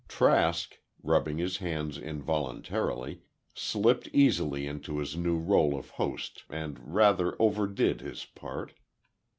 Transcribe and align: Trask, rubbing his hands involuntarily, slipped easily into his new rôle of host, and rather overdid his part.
Trask, 0.07 0.79
rubbing 1.03 1.37
his 1.37 1.57
hands 1.57 1.95
involuntarily, 1.99 3.21
slipped 3.53 4.07
easily 4.11 4.65
into 4.65 4.97
his 4.97 5.15
new 5.15 5.39
rôle 5.39 5.77
of 5.77 5.91
host, 5.91 6.43
and 6.49 6.79
rather 6.95 7.39
overdid 7.39 8.01
his 8.01 8.25
part. 8.25 8.73